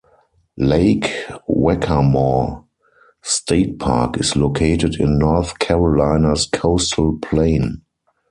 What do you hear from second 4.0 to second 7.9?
is located in North Carolina's Coastal Plain.